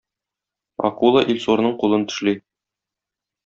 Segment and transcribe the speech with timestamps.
[0.89, 2.37] Акула Илсурның кулын тешли.